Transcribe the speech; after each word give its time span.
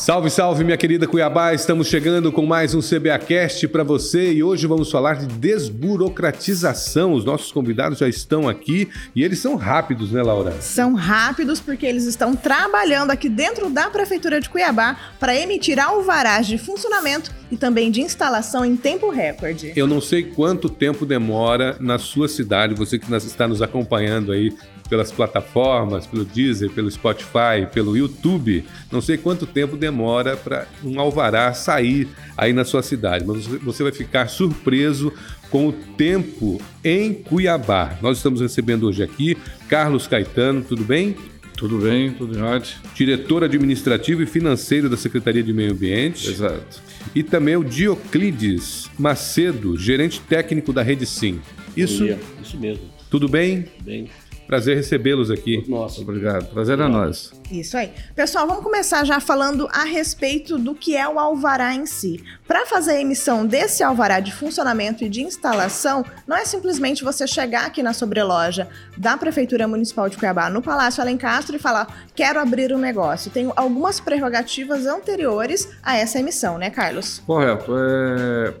Salve, 0.00 0.30
salve, 0.30 0.64
minha 0.64 0.78
querida 0.78 1.06
Cuiabá! 1.06 1.52
Estamos 1.52 1.86
chegando 1.86 2.32
com 2.32 2.46
mais 2.46 2.74
um 2.74 2.80
CBAcast 2.80 3.68
para 3.68 3.84
você 3.84 4.32
e 4.32 4.42
hoje 4.42 4.66
vamos 4.66 4.90
falar 4.90 5.16
de 5.16 5.26
desburocratização. 5.26 7.12
Os 7.12 7.22
nossos 7.22 7.52
convidados 7.52 7.98
já 7.98 8.08
estão 8.08 8.48
aqui 8.48 8.88
e 9.14 9.22
eles 9.22 9.40
são 9.40 9.56
rápidos, 9.56 10.10
né, 10.10 10.22
Laura? 10.22 10.58
São 10.62 10.94
rápidos 10.94 11.60
porque 11.60 11.84
eles 11.84 12.06
estão 12.06 12.34
trabalhando 12.34 13.10
aqui 13.10 13.28
dentro 13.28 13.68
da 13.68 13.90
Prefeitura 13.90 14.40
de 14.40 14.48
Cuiabá 14.48 14.96
para 15.20 15.36
emitir 15.36 15.78
alvarás 15.78 16.46
de 16.46 16.56
funcionamento 16.56 17.30
e 17.50 17.58
também 17.58 17.90
de 17.90 18.00
instalação 18.00 18.64
em 18.64 18.76
tempo 18.76 19.10
recorde. 19.10 19.74
Eu 19.76 19.86
não 19.86 20.00
sei 20.00 20.22
quanto 20.22 20.70
tempo 20.70 21.04
demora 21.04 21.76
na 21.78 21.98
sua 21.98 22.26
cidade, 22.26 22.74
você 22.74 22.98
que 22.98 23.12
está 23.14 23.46
nos 23.46 23.60
acompanhando 23.60 24.32
aí 24.32 24.56
pelas 24.90 25.12
plataformas, 25.12 26.04
pelo 26.04 26.24
Deezer, 26.24 26.68
pelo 26.70 26.90
Spotify, 26.90 27.64
pelo 27.72 27.96
YouTube. 27.96 28.64
Não 28.90 29.00
sei 29.00 29.16
quanto 29.16 29.46
tempo 29.46 29.76
demora 29.76 30.36
para 30.36 30.66
um 30.84 31.00
alvará 31.00 31.54
sair 31.54 32.08
aí 32.36 32.52
na 32.52 32.64
sua 32.64 32.82
cidade, 32.82 33.24
mas 33.24 33.46
você 33.46 33.84
vai 33.84 33.92
ficar 33.92 34.28
surpreso 34.28 35.12
com 35.48 35.68
o 35.68 35.72
tempo 35.72 36.60
em 36.84 37.14
Cuiabá. 37.14 37.96
Nós 38.02 38.16
estamos 38.16 38.40
recebendo 38.40 38.88
hoje 38.88 39.02
aqui 39.02 39.38
Carlos 39.68 40.08
Caetano, 40.08 40.62
tudo 40.62 40.84
bem? 40.84 41.16
Tudo 41.56 41.78
bem, 41.78 42.10
tudo 42.12 42.38
em 42.38 42.42
ordem. 42.42 42.70
Diretor 42.94 43.44
administrativo 43.44 44.22
e 44.22 44.26
financeiro 44.26 44.88
da 44.88 44.96
Secretaria 44.96 45.42
de 45.42 45.52
Meio 45.52 45.72
Ambiente. 45.72 46.28
Exato. 46.28 46.82
E 47.14 47.22
também 47.22 47.54
o 47.54 47.62
Dioclides 47.62 48.90
Macedo, 48.98 49.76
gerente 49.76 50.20
técnico 50.20 50.72
da 50.72 50.82
Rede 50.82 51.04
Sim. 51.04 51.38
Isso? 51.76 52.04
Isso 52.42 52.58
mesmo. 52.58 52.84
Tudo 53.10 53.28
bem? 53.28 53.66
Bem. 53.82 54.08
Prazer 54.50 54.74
recebê-los 54.74 55.30
aqui. 55.30 55.64
Nossa, 55.68 56.00
obrigado. 56.00 56.50
Prazer 56.50 56.76
é 56.80 56.88
nosso. 56.88 57.32
Isso 57.52 57.76
aí. 57.76 57.92
Pessoal, 58.16 58.48
vamos 58.48 58.64
começar 58.64 59.04
já 59.04 59.20
falando 59.20 59.68
a 59.70 59.84
respeito 59.84 60.58
do 60.58 60.74
que 60.74 60.96
é 60.96 61.08
o 61.08 61.20
alvará 61.20 61.72
em 61.72 61.86
si. 61.86 62.20
Para 62.48 62.66
fazer 62.66 62.94
a 62.94 63.00
emissão 63.00 63.46
desse 63.46 63.84
alvará 63.84 64.18
de 64.18 64.32
funcionamento 64.32 65.04
e 65.04 65.08
de 65.08 65.22
instalação, 65.22 66.04
não 66.26 66.36
é 66.36 66.44
simplesmente 66.44 67.04
você 67.04 67.28
chegar 67.28 67.64
aqui 67.64 67.80
na 67.80 67.92
sobreloja 67.92 68.66
da 68.96 69.16
Prefeitura 69.16 69.68
Municipal 69.68 70.08
de 70.08 70.16
Cuiabá, 70.16 70.50
no 70.50 70.60
Palácio 70.60 71.00
Alencastro, 71.00 71.54
e 71.54 71.58
falar: 71.60 72.08
quero 72.12 72.40
abrir 72.40 72.72
um 72.72 72.78
negócio. 72.78 73.30
Tem 73.30 73.52
algumas 73.54 74.00
prerrogativas 74.00 74.84
anteriores 74.84 75.68
a 75.80 75.96
essa 75.96 76.18
emissão, 76.18 76.58
né, 76.58 76.70
Carlos? 76.70 77.22
Correto. 77.24 77.72
É... 77.78 78.52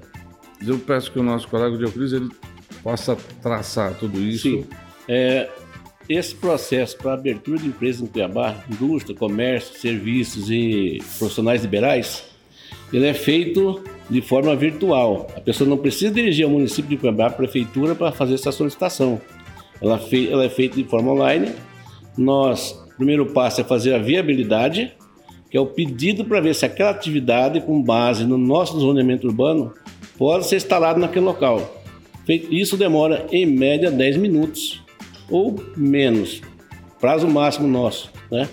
Eu 0.64 0.78
peço 0.78 1.10
que 1.10 1.18
o 1.18 1.22
nosso 1.24 1.48
colega 1.48 1.76
Dioclis 1.76 2.12
ele 2.12 2.30
possa 2.80 3.16
traçar 3.42 3.94
tudo 3.94 4.20
isso. 4.20 4.42
Sim. 4.42 4.68
É, 5.08 5.50
esse 6.08 6.34
processo 6.34 6.96
para 6.96 7.14
abertura 7.14 7.58
de 7.58 7.68
empresas 7.68 8.02
em 8.02 8.06
Cuiabá, 8.06 8.56
indústria, 8.70 9.16
comércio, 9.16 9.78
serviços 9.78 10.50
e 10.50 10.98
profissionais 11.18 11.62
liberais, 11.62 12.24
ele 12.92 13.06
é 13.06 13.14
feito 13.14 13.82
de 14.08 14.20
forma 14.20 14.54
virtual. 14.56 15.28
A 15.36 15.40
pessoa 15.40 15.68
não 15.68 15.78
precisa 15.78 16.12
dirigir 16.12 16.44
ao 16.44 16.50
município 16.50 16.90
de 16.90 16.96
Cuiabá, 16.96 17.26
à 17.26 17.30
prefeitura, 17.30 17.94
para 17.94 18.10
fazer 18.10 18.34
essa 18.34 18.50
solicitação. 18.50 19.20
Ela, 19.80 20.00
ela 20.30 20.44
é 20.44 20.48
feita 20.48 20.76
de 20.76 20.84
forma 20.84 21.12
online. 21.12 21.52
Nós, 22.18 22.72
o 22.92 22.96
primeiro 22.96 23.26
passo 23.26 23.60
é 23.60 23.64
fazer 23.64 23.94
a 23.94 23.98
viabilidade, 23.98 24.92
que 25.48 25.56
é 25.56 25.60
o 25.60 25.66
pedido 25.66 26.24
para 26.24 26.40
ver 26.40 26.54
se 26.54 26.64
aquela 26.64 26.90
atividade, 26.90 27.60
com 27.60 27.80
base 27.80 28.24
no 28.24 28.36
nosso 28.36 28.78
zoneamento 28.80 29.28
urbano, 29.28 29.72
pode 30.18 30.46
ser 30.46 30.56
instalada 30.56 30.98
naquele 30.98 31.24
local. 31.24 31.76
Isso 32.28 32.76
demora, 32.76 33.26
em 33.32 33.46
média, 33.46 33.90
10 33.90 34.16
minutos 34.16 34.79
ou 35.30 35.62
menos. 35.76 36.42
Prazo 37.00 37.26
máximo 37.28 37.66
nosso, 37.66 38.10
né? 38.30 38.48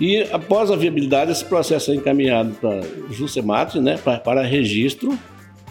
E 0.00 0.22
após 0.30 0.70
a 0.70 0.76
viabilidade, 0.76 1.32
esse 1.32 1.44
processo 1.44 1.90
é 1.90 1.94
encaminhado 1.94 2.52
para 2.60 2.80
o 3.08 3.12
Jusemate, 3.12 3.80
né, 3.80 3.96
para, 3.96 4.18
para 4.18 4.42
registro. 4.42 5.18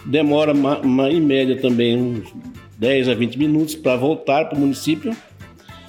Demora 0.04 0.52
uma, 0.52 0.78
uma, 0.78 1.10
em 1.10 1.20
média 1.20 1.60
também 1.60 1.96
uns 1.96 2.34
10 2.76 3.08
a 3.08 3.14
20 3.14 3.38
minutos 3.38 3.74
para 3.74 3.96
voltar 3.96 4.46
para 4.46 4.56
o 4.56 4.60
município. 4.60 5.16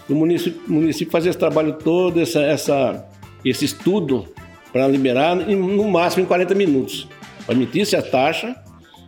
O 0.08 0.14
município, 0.14 0.62
município 0.68 1.12
faz 1.12 1.26
esse 1.26 1.38
trabalho 1.38 1.74
todo, 1.74 2.22
essa, 2.22 2.42
essa, 2.42 3.06
esse 3.44 3.66
estudo 3.66 4.28
para 4.72 4.88
liberar 4.88 5.36
no 5.36 5.90
máximo 5.90 6.24
em 6.24 6.28
40 6.28 6.54
minutos. 6.54 7.08
Para 7.46 7.56
emitir-se 7.56 7.96
a 7.96 8.02
taxa 8.02 8.56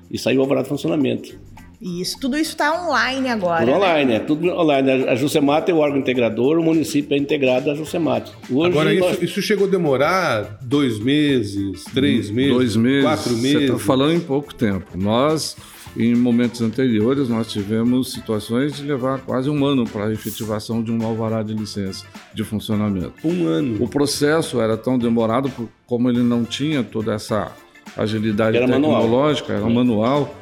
e 0.09 0.17
sair 0.17 0.37
o 0.37 0.41
alvará 0.41 0.63
de 0.63 0.69
funcionamento. 0.69 1.39
Isso, 1.81 2.19
tudo 2.19 2.37
isso 2.37 2.51
está 2.51 2.85
online 2.85 3.29
agora. 3.29 3.59
Tudo 3.59 3.71
né? 3.71 3.77
online, 3.77 4.13
é 4.13 4.19
tudo 4.19 4.49
online. 4.49 4.91
A 5.07 5.15
Jusemate 5.15 5.71
é 5.71 5.73
o 5.73 5.77
órgão 5.77 5.97
integrador, 5.97 6.59
o 6.59 6.63
município 6.63 7.15
é 7.15 7.17
integrado 7.17 7.71
à 7.71 7.75
Jusemate. 7.75 8.33
Hoje 8.51 8.69
agora, 8.69 8.93
nós... 8.93 9.13
isso, 9.13 9.23
isso, 9.23 9.41
chegou 9.41 9.65
a 9.65 9.69
demorar 9.69 10.59
dois 10.61 10.99
meses, 10.99 11.85
três 11.93 12.29
meses, 12.29 12.53
dois 12.53 12.75
meses 12.75 13.03
quatro 13.03 13.31
meses? 13.37 13.51
Você 13.51 13.63
está 13.65 13.79
falando 13.79 14.13
em 14.13 14.19
pouco 14.19 14.53
tempo. 14.53 14.97
Nós, 14.97 15.55
em 15.95 16.13
momentos 16.15 16.61
anteriores, 16.61 17.29
nós 17.29 17.49
tivemos 17.49 18.11
situações 18.11 18.75
de 18.75 18.83
levar 18.83 19.21
quase 19.21 19.49
um 19.49 19.65
ano 19.65 19.85
para 19.85 20.07
a 20.07 20.11
efetivação 20.11 20.83
de 20.83 20.91
um 20.91 21.01
alvará 21.05 21.41
de 21.43 21.53
licença 21.53 22.05
de 22.33 22.43
funcionamento. 22.43 23.13
Um 23.23 23.47
ano. 23.47 23.81
O 23.81 23.87
processo 23.87 24.59
era 24.59 24.75
tão 24.75 24.99
demorado, 24.99 25.49
como 25.87 26.09
ele 26.09 26.23
não 26.23 26.43
tinha 26.43 26.83
toda 26.83 27.13
essa 27.13 27.53
agilidade 27.95 28.57
era 28.57 28.67
tecnológica, 28.67 29.53
manual. 29.53 29.69
era 29.69 29.75
manual 29.75 30.38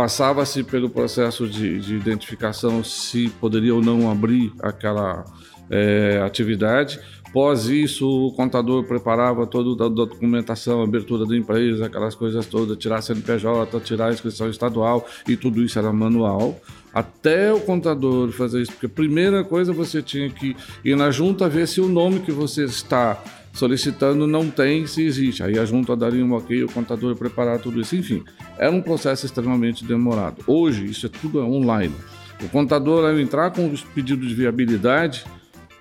passava-se 0.00 0.64
pelo 0.64 0.88
processo 0.88 1.46
de, 1.46 1.78
de, 1.78 1.94
identificação 1.94 2.82
se 2.82 3.28
poderia 3.38 3.74
ou 3.74 3.82
não 3.82 4.10
abrir 4.10 4.50
aquela 4.60 5.26
é, 5.68 6.22
atividade. 6.24 6.98
Após 7.28 7.66
isso, 7.68 8.08
o 8.08 8.32
contador 8.32 8.82
preparava 8.84 9.46
toda 9.46 9.84
a 9.84 9.88
documentação, 9.90 10.82
abertura 10.82 11.26
da 11.26 11.36
empresa, 11.36 11.84
aquelas 11.84 12.14
coisas 12.14 12.46
todas, 12.46 12.78
tirar 12.78 12.96
a 12.96 13.02
CNPJ, 13.02 13.78
tirar 13.80 14.06
a 14.06 14.12
inscrição 14.14 14.48
estadual 14.48 15.06
e 15.28 15.36
tudo 15.36 15.62
isso 15.62 15.78
era 15.78 15.92
manual. 15.92 16.58
Até 16.94 17.52
o 17.52 17.60
contador 17.60 18.32
fazer 18.32 18.62
isso, 18.62 18.72
porque 18.72 18.86
a 18.86 18.88
primeira 18.88 19.44
coisa 19.44 19.70
você 19.70 20.00
tinha 20.00 20.30
que 20.30 20.56
ir 20.82 20.96
na 20.96 21.10
junta 21.10 21.46
ver 21.46 21.68
se 21.68 21.78
o 21.78 21.88
nome 21.88 22.20
que 22.20 22.32
você 22.32 22.64
está 22.64 23.22
solicitando 23.52 24.26
não 24.26 24.50
tem 24.50 24.86
se 24.86 25.02
existe. 25.02 25.42
Aí 25.42 25.58
a 25.58 25.64
junta 25.64 25.96
daria 25.96 26.24
um 26.24 26.32
ok, 26.32 26.64
o 26.64 26.72
contador 26.72 27.16
preparar 27.16 27.58
tudo 27.58 27.80
isso. 27.80 27.96
Enfim, 27.96 28.22
era 28.58 28.70
um 28.70 28.82
processo 28.82 29.26
extremamente 29.26 29.84
demorado. 29.84 30.42
Hoje, 30.46 30.84
isso 30.84 31.06
é 31.06 31.08
tudo 31.08 31.40
online. 31.40 31.94
O 32.42 32.48
contador, 32.48 33.04
ao 33.04 33.18
entrar 33.18 33.50
com 33.50 33.70
os 33.70 33.82
pedidos 33.82 34.28
de 34.28 34.34
viabilidade, 34.34 35.24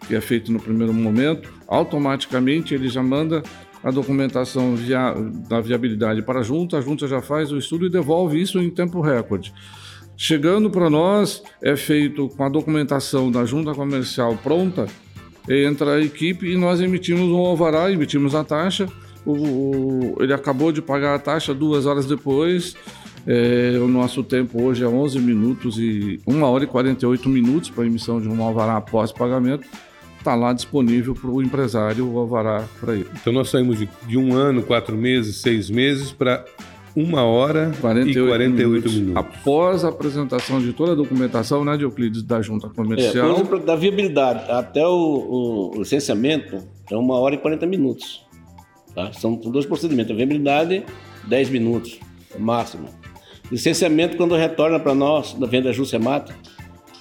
que 0.07 0.15
é 0.15 0.21
feito 0.21 0.51
no 0.51 0.59
primeiro 0.59 0.93
momento, 0.93 1.51
automaticamente 1.67 2.73
ele 2.73 2.89
já 2.89 3.01
manda 3.01 3.43
a 3.83 3.91
documentação 3.91 4.75
via, 4.75 5.13
da 5.47 5.61
viabilidade 5.61 6.21
para 6.21 6.39
a 6.39 6.43
junta, 6.43 6.77
a 6.77 6.81
junta 6.81 7.07
já 7.07 7.21
faz 7.21 7.51
o 7.51 7.57
estudo 7.57 7.85
e 7.85 7.89
devolve 7.89 8.41
isso 8.41 8.59
em 8.59 8.69
tempo 8.69 8.99
recorde. 8.99 9.53
Chegando 10.17 10.69
para 10.69 10.89
nós, 10.89 11.41
é 11.61 11.77
feito 11.77 12.27
com 12.27 12.43
a 12.43 12.49
documentação 12.49 13.31
da 13.31 13.45
junta 13.45 13.73
comercial 13.73 14.35
pronta, 14.43 14.85
entra 15.49 15.95
a 15.95 16.01
equipe 16.01 16.51
e 16.51 16.55
nós 16.55 16.79
emitimos 16.79 17.29
um 17.29 17.37
alvará, 17.37 17.91
emitimos 17.91 18.35
a 18.35 18.43
taxa. 18.43 18.87
O, 19.25 19.33
o, 19.33 20.15
ele 20.19 20.33
acabou 20.33 20.71
de 20.71 20.81
pagar 20.81 21.15
a 21.15 21.19
taxa 21.19 21.53
duas 21.53 21.85
horas 21.85 22.05
depois. 22.05 22.75
É, 23.27 23.77
o 23.79 23.87
nosso 23.87 24.23
tempo 24.23 24.61
hoje 24.61 24.83
é 24.83 24.87
11 24.87 25.19
minutos 25.19 25.77
e 25.77 26.19
1 26.25 26.41
hora 26.43 26.63
e 26.63 26.67
48 26.67 27.27
minutos 27.27 27.69
para 27.69 27.85
emissão 27.85 28.21
de 28.21 28.29
um 28.29 28.41
alvará 28.41 28.77
após 28.77 29.11
pagamento. 29.11 29.67
Está 30.17 30.35
lá 30.35 30.53
disponível 30.53 31.15
para 31.15 31.29
o 31.29 31.41
empresário 31.41 32.05
o 32.05 32.17
alvará 32.19 32.65
para 32.79 32.93
ele. 32.93 33.07
Então 33.19 33.33
nós 33.33 33.49
saímos 33.49 33.79
de, 33.79 33.89
de 34.07 34.17
um 34.17 34.33
ano, 34.33 34.61
quatro 34.61 34.95
meses, 34.97 35.37
seis 35.37 35.69
meses 35.69 36.11
para 36.11 36.45
uma 36.99 37.23
hora 37.23 37.71
48 37.79 38.19
e 38.19 38.27
48 38.27 38.57
minutos. 38.57 38.93
minutos. 38.95 39.17
Após 39.17 39.85
a 39.85 39.89
apresentação 39.89 40.59
de 40.59 40.73
toda 40.73 40.91
a 40.91 40.95
documentação, 40.95 41.63
né, 41.63 41.77
Euclides, 41.79 42.23
da 42.23 42.41
junta 42.41 42.67
comercial. 42.69 43.37
É, 43.39 43.59
da 43.59 43.75
viabilidade 43.75 44.51
até 44.51 44.85
o, 44.85 45.71
o, 45.73 45.79
licenciamento 45.79 46.61
é 46.91 46.95
uma 46.95 47.17
hora 47.17 47.35
e 47.35 47.37
40 47.37 47.65
minutos. 47.65 48.25
Tá? 48.93 49.13
São 49.13 49.35
dois 49.35 49.65
procedimentos. 49.65 50.11
A 50.11 50.15
viabilidade, 50.15 50.83
10 51.27 51.49
minutos, 51.49 51.99
máximo. 52.37 52.89
Licenciamento, 53.51 54.17
quando 54.17 54.35
retorna 54.35 54.79
para 54.79 54.93
nós, 54.93 55.33
da 55.33 55.47
venda 55.47 55.71
Juscemata, 55.71 56.35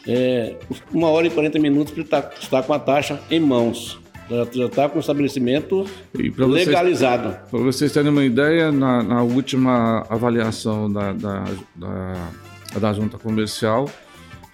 é 0.07 0.57
uma 0.93 1.09
hora 1.09 1.27
e 1.27 1.31
40 1.31 1.59
minutos 1.59 1.93
para 1.93 2.03
estar, 2.03 2.35
estar 2.41 2.63
com 2.63 2.73
a 2.73 2.79
taxa 2.79 3.21
em 3.31 3.41
mãos. 3.41 3.99
Já 4.31 4.67
está 4.67 4.89
com 4.89 4.99
o 4.99 5.01
estabelecimento 5.01 5.87
legalizado. 6.15 7.35
Para 7.51 7.61
vocês 7.61 7.91
terem 7.93 8.11
uma 8.11 8.25
ideia, 8.25 8.71
na, 8.71 9.03
na 9.03 9.23
última 9.23 10.07
avaliação 10.11 10.93
da, 10.93 11.13
da, 11.15 11.45
da, 11.75 12.31
da, 12.79 12.93
junta 12.93 13.17
comercial, 13.17 13.91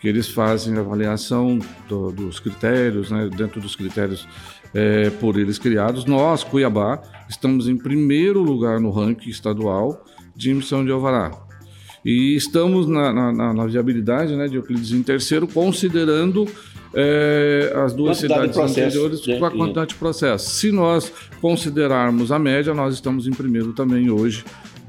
que 0.00 0.06
eles 0.06 0.28
fazem 0.28 0.76
a 0.76 0.80
avaliação 0.80 1.58
do, 1.88 2.12
dos 2.12 2.38
critérios, 2.38 3.10
né, 3.10 3.28
dentro 3.36 3.60
dos 3.60 3.74
critérios 3.74 4.28
é, 4.72 5.10
por 5.10 5.36
eles 5.38 5.58
criados, 5.58 6.04
nós, 6.04 6.44
Cuiabá, 6.44 7.02
estamos 7.28 7.68
em 7.68 7.76
primeiro 7.76 8.42
lugar 8.42 8.78
no 8.78 8.90
ranking 8.90 9.30
estadual 9.30 10.04
de 10.36 10.50
emissão 10.50 10.84
de 10.84 10.92
alvará. 10.92 11.32
E 12.04 12.36
estamos 12.36 12.86
na, 12.86 13.12
na, 13.12 13.54
na 13.54 13.66
viabilidade 13.66 14.36
né, 14.36 14.46
de 14.46 14.56
Euclides 14.56 14.92
em 14.92 15.02
terceiro, 15.02 15.48
considerando 15.48 16.46
é, 16.94 17.72
as 17.84 17.92
duas 17.92 18.18
Quantidade 18.18 18.48
de 18.48 18.54
cidades 18.54 18.76
anteriores 18.76 19.26
né? 19.26 19.38
com 19.38 19.44
a 19.44 19.50
quantidade 19.50 19.88
de 19.90 19.94
processos. 19.96 20.48
Se 20.52 20.70
nós 20.70 21.12
considerarmos 21.40 22.30
a 22.32 22.38
média, 22.38 22.72
nós 22.74 22.94
estamos 22.94 23.26
em 23.26 23.32
primeiro 23.32 23.72
também 23.72 24.10
hoje, 24.10 24.44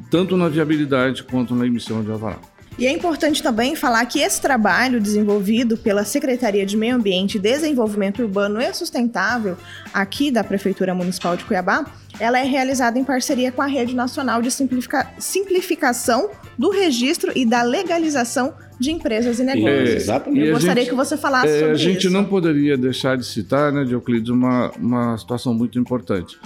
tanto 0.10 0.38
na 0.38 0.48
viabilidade 0.48 1.24
quanto 1.24 1.56
na 1.56 1.66
emissão 1.66 2.04
de 2.04 2.12
alvará. 2.12 2.38
E 2.78 2.86
é 2.86 2.92
importante 2.92 3.42
também 3.42 3.74
falar 3.74 4.06
que 4.06 4.20
esse 4.20 4.42
trabalho 4.42 5.00
desenvolvido 5.00 5.78
pela 5.78 6.04
Secretaria 6.04 6.66
de 6.66 6.76
Meio 6.76 6.96
Ambiente, 6.96 7.40
Desenvolvimento 7.40 8.22
Urbano 8.22 8.60
e 8.62 8.74
Sustentável 8.74 9.56
aqui 9.94 10.30
da 10.30 10.44
Prefeitura 10.44 10.94
Municipal 10.94 11.38
de 11.38 11.46
Cuiabá, 11.46 11.86
ela 12.20 12.38
é 12.38 12.44
realizada 12.44 13.00
em 13.00 13.04
parceria 13.06 13.50
com 13.50 13.62
a 13.62 13.66
Rede 13.66 13.96
Nacional 13.96 14.42
de 14.42 14.52
Simplifica- 14.52 15.10
Simplificação 15.18 16.30
do 16.58 16.70
Registro 16.70 17.32
e 17.34 17.46
da 17.46 17.62
Legalização 17.62 18.54
de 18.80 18.92
Empresas 18.92 19.40
e 19.40 19.44
Negócios. 19.44 19.90
exatamente. 19.90 20.44
E 20.44 20.48
Eu 20.48 20.54
gostaria 20.54 20.84
gente- 20.84 20.90
que 20.92 20.96
você 20.96 21.16
falasse 21.18 21.48
É, 21.48 21.60
sobre 21.60 21.72
a 21.74 21.76
gente 21.76 22.00
isso. 22.08 22.10
não 22.10 22.26
poderia 22.26 22.78
deixar 22.78 23.18
de 23.18 23.26
citar, 23.26 23.72
né, 23.72 23.84
Dioclides, 23.84 24.30
uma, 24.30 24.72
uma 24.78 25.18
situação 25.18 25.54
muito 25.54 25.80
importante. 25.80 26.38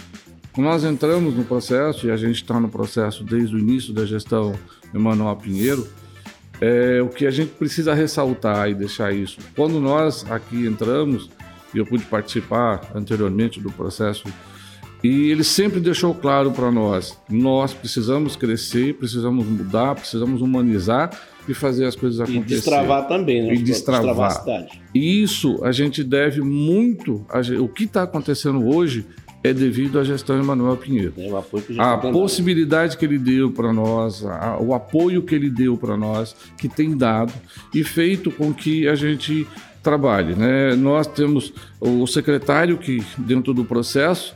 Nós 0.57 0.83
entramos 0.83 1.35
no 1.35 1.43
processo, 1.45 2.07
e 2.07 2.11
a 2.11 2.17
gente 2.17 2.35
está 2.35 2.59
no 2.59 2.67
processo 2.67 3.23
desde 3.23 3.55
o 3.55 3.59
início 3.59 3.93
da 3.93 4.05
gestão 4.05 4.53
Emanuel 4.93 5.35
Pinheiro, 5.37 5.87
é, 6.59 7.01
o 7.01 7.07
que 7.07 7.25
a 7.25 7.31
gente 7.31 7.51
precisa 7.51 7.93
ressaltar 7.93 8.69
e 8.69 8.73
deixar 8.75 9.13
isso. 9.13 9.37
Quando 9.55 9.79
nós 9.79 10.25
aqui 10.29 10.65
entramos, 10.65 11.29
e 11.73 11.77
eu 11.77 11.85
pude 11.85 12.03
participar 12.05 12.81
anteriormente 12.93 13.59
do 13.61 13.71
processo, 13.71 14.23
e 15.03 15.31
ele 15.31 15.43
sempre 15.43 15.79
deixou 15.79 16.13
claro 16.13 16.51
para 16.51 16.71
nós: 16.71 17.17
nós 17.29 17.73
precisamos 17.73 18.35
crescer, 18.35 18.95
precisamos 18.95 19.45
mudar, 19.45 19.95
precisamos 19.95 20.41
humanizar 20.41 21.09
e 21.47 21.53
fazer 21.53 21.85
as 21.85 21.95
coisas 21.95 22.19
E 22.19 22.31
acontecer. 22.37 22.55
destravar 22.55 23.07
também, 23.07 23.41
né? 23.47 23.53
E 23.53 23.57
destravar. 23.61 24.27
a 24.27 24.29
cidade. 24.31 24.81
E 24.93 25.21
isso 25.23 25.59
a 25.63 25.71
gente 25.71 26.03
deve 26.03 26.41
muito. 26.41 27.25
a 27.29 27.39
o 27.61 27.67
que 27.67 27.85
está 27.85 28.03
acontecendo 28.03 28.67
hoje 28.67 29.05
é 29.41 29.53
devido 29.53 29.97
à 29.97 30.03
gestão 30.03 30.37
Emanuel 30.37 30.75
Pinheiro. 30.75 31.13
O 31.17 31.37
apoio 31.37 31.63
que 31.63 31.73
já 31.73 31.93
A 31.93 31.97
tendo. 31.97 32.11
possibilidade 32.11 32.97
que 32.97 33.05
ele 33.05 33.17
deu 33.17 33.49
para 33.51 33.71
nós, 33.71 34.25
a- 34.25 34.57
o 34.59 34.73
apoio 34.73 35.21
que 35.23 35.33
ele 35.33 35.49
deu 35.49 35.77
para 35.77 35.95
nós, 35.95 36.35
que 36.57 36.67
tem 36.67 36.95
dado 36.97 37.31
e 37.73 37.81
feito 37.85 38.29
com 38.31 38.53
que 38.53 38.85
a 38.85 38.95
gente 38.95 39.47
trabalhe. 39.81 40.35
Né? 40.35 40.75
Nós 40.75 41.07
temos 41.07 41.53
o 41.79 42.05
secretário 42.05 42.77
que, 42.77 43.01
dentro 43.17 43.53
do 43.53 43.63
processo, 43.63 44.35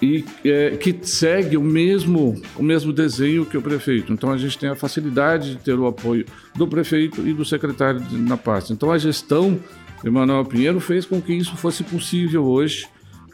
e 0.00 0.24
é, 0.44 0.70
que 0.76 0.96
segue 1.02 1.56
o 1.56 1.62
mesmo, 1.62 2.40
o 2.56 2.62
mesmo 2.62 2.92
desenho 2.92 3.44
que 3.44 3.56
o 3.56 3.62
prefeito. 3.62 4.12
Então 4.12 4.30
a 4.30 4.38
gente 4.38 4.56
tem 4.58 4.68
a 4.68 4.76
facilidade 4.76 5.56
de 5.56 5.56
ter 5.56 5.74
o 5.78 5.86
apoio 5.86 6.24
do 6.56 6.66
prefeito 6.68 7.26
e 7.26 7.32
do 7.32 7.44
secretário 7.44 8.00
de- 8.00 8.16
na 8.16 8.36
pasta. 8.36 8.72
Então 8.72 8.90
a 8.92 8.98
gestão 8.98 9.58
Emanuel 10.04 10.44
Pinheiro 10.44 10.78
fez 10.78 11.04
com 11.04 11.20
que 11.20 11.32
isso 11.32 11.56
fosse 11.56 11.82
possível 11.82 12.44
hoje, 12.44 12.86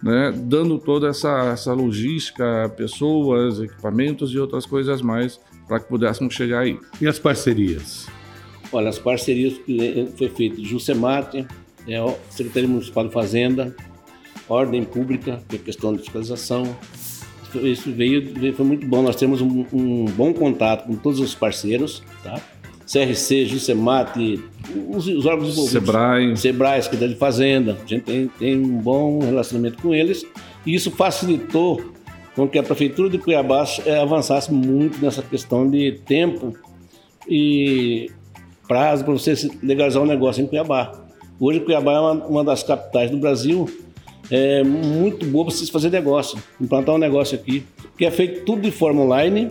né, 0.03 0.33
dando 0.35 0.79
toda 0.79 1.09
essa, 1.09 1.51
essa 1.53 1.73
logística, 1.75 2.73
pessoas, 2.77 3.61
equipamentos 3.61 4.33
e 4.33 4.39
outras 4.39 4.65
coisas 4.65 5.03
mais 5.03 5.39
para 5.69 5.81
que 5.81 5.89
pudéssemos 5.89 6.33
chegar 6.35 6.61
aí. 6.61 6.79
E 7.01 7.07
as 7.07 7.19
parcerias? 7.19 8.07
Olha, 8.73 8.89
as 8.89 8.99
parcerias 8.99 9.55
que 9.59 10.09
foi 10.17 10.29
feito 10.31 10.57
de 10.61 10.67
Jusemate, 10.69 11.47
é, 11.87 12.03
o 12.03 12.15
Secretaria 12.31 12.69
Municipal 12.69 13.07
de 13.07 13.13
Fazenda, 13.13 13.75
Ordem 14.49 14.85
Pública, 14.85 15.41
que 15.49 15.56
é 15.56 15.58
questão 15.58 15.93
de 15.93 16.00
fiscalização. 16.00 16.64
Isso- 17.62 17.91
veio, 17.93 18.35
veio- 18.35 18.55
foi 18.55 18.64
muito 18.67 18.87
bom. 18.87 19.02
Nós 19.02 19.17
temos 19.17 19.41
um, 19.41 19.64
um 19.73 20.05
bom 20.06 20.32
contato 20.32 20.87
com 20.87 20.96
todos 20.96 21.20
os 21.20 21.35
parceiros, 21.35 22.02
tá? 22.23 22.41
CRC, 22.87 23.46
Jusemate, 23.46 24.43
os, 24.91 25.06
os 25.06 25.25
órgãos 25.25 25.50
envolvidos. 25.52 25.70
Sebrae, 25.70 26.37
Sebrae, 26.37 26.82
Secretaria 26.82 27.14
de 27.14 27.19
Fazenda, 27.19 27.79
a 27.82 27.87
gente 27.87 28.02
tem, 28.02 28.29
tem 28.38 28.56
um 28.61 28.76
bom 28.79 29.20
relacionamento 29.20 29.81
com 29.81 29.94
eles 29.94 30.26
e 30.67 30.75
isso 30.75 30.91
facilitou 30.91 31.82
com 32.37 32.46
que 32.46 32.58
a 32.58 32.62
Prefeitura 32.62 33.08
de 33.08 33.17
Cuiabá 33.17 33.64
eh, 33.87 33.99
avançasse 33.99 34.52
muito 34.52 35.00
nessa 35.02 35.23
questão 35.23 35.70
de 35.70 35.93
tempo 36.05 36.52
e 37.29 38.11
prazo 38.69 39.05
para 39.05 39.12
você 39.14 39.32
legalizar 39.62 40.02
um 40.02 40.06
negócio 40.06 40.43
em 40.43 40.46
Cuiabá. 40.46 40.93
Hoje 41.41 41.61
Cuiabá 41.61 41.93
é 41.94 42.00
uma, 42.00 42.12
uma 42.26 42.44
das 42.44 42.62
capitais 42.62 43.11
do 43.11 43.17
Brasil, 43.17 43.67
é 44.31 44.62
muito 44.62 45.26
boa 45.26 45.47
para 45.47 45.55
você 45.55 45.67
fazer 45.71 45.91
negócio, 45.91 46.38
implantar 46.61 46.94
um 46.94 46.99
negócio 46.99 47.37
aqui, 47.37 47.65
que 47.97 48.05
é 48.05 48.11
feito 48.11 48.44
tudo 48.44 48.62
de 48.62 48.71
forma 48.71 49.03
online, 49.03 49.50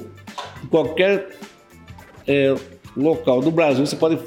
em 0.64 0.68
qualquer 0.68 1.38
é, 2.28 2.56
local 2.96 3.42
do 3.42 3.52
Brasil, 3.52 3.86
você 3.86 3.96
pode 3.96 4.18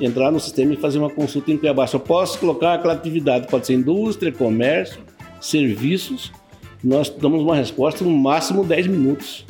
entrar 0.00 0.30
no 0.30 0.40
sistema 0.40 0.72
e 0.72 0.76
fazer 0.76 0.98
uma 0.98 1.10
consulta 1.10 1.50
em 1.50 1.56
Cuiabá. 1.56 1.86
Só 1.86 1.98
posso 1.98 2.38
colocar 2.38 2.74
aquela 2.74 2.94
atividade, 2.94 3.48
pode 3.48 3.66
ser 3.66 3.74
indústria, 3.74 4.32
comércio, 4.32 5.00
serviços. 5.40 6.32
Nós 6.82 7.08
damos 7.08 7.42
uma 7.42 7.56
resposta 7.56 8.04
no 8.04 8.10
máximo 8.10 8.64
10 8.64 8.86
minutos. 8.86 9.44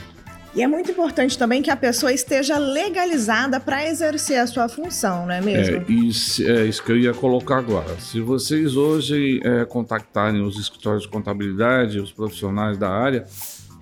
E 0.57 0.63
é 0.63 0.67
muito 0.69 0.89
importante 0.91 1.37
também 1.37 1.61
que 1.63 1.71
a 1.71 1.77
pessoa 1.77 2.13
esteja 2.13 2.57
legalizada 2.59 3.59
para 3.59 3.89
exercer 3.89 4.39
a 4.39 4.47
sua 4.47 4.69
função, 4.69 5.27
não 5.27 5.33
é 5.35 5.41
mesmo? 5.41 5.77
É, 5.79 6.13
se- 6.13 6.49
é 6.49 6.65
isso 6.65 6.83
que 6.85 6.93
eu 6.93 6.97
ia 6.99 7.13
colocar 7.13 7.59
agora. 7.59 7.99
Se 7.99 8.21
vocês 8.21 8.77
hoje 8.77 9.41
é, 9.43 9.65
contactarem 9.65 10.43
os 10.43 10.57
escritórios 10.59 11.03
de 11.03 11.09
contabilidade, 11.09 11.99
os 11.99 12.13
profissionais 12.13 12.79
da 12.79 12.89
área, 12.89 13.27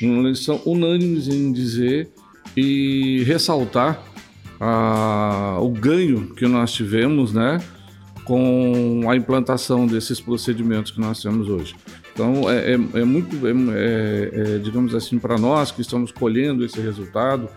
eles 0.00 0.42
são 0.44 0.60
unânimes 0.64 1.28
em 1.28 1.52
dizer 1.52 2.08
e 2.56 3.22
ressaltar 3.24 4.02
ah, 4.58 5.58
o 5.60 5.68
ganho 5.68 6.34
que 6.34 6.46
nós 6.46 6.72
tivemos, 6.72 7.32
né, 7.34 7.60
com 8.24 9.02
a 9.10 9.14
implantação 9.16 9.86
desses 9.86 10.20
procedimentos 10.20 10.90
que 10.90 11.00
nós 11.00 11.20
temos 11.20 11.48
hoje. 11.48 11.74
Então, 12.12 12.50
é, 12.50 12.72
é- 12.72 13.00
é 13.00 13.04
muito, 13.04 13.36
é- 13.46 13.50
é- 13.50 14.30
é, 14.56 14.58
digamos 14.58 14.94
assim, 14.94 15.18
para 15.18 15.38
nós 15.38 15.70
que 15.70 15.80
estamos 15.80 16.12
colhendo 16.12 16.64
esse 16.64 16.80
resultado 16.80 17.48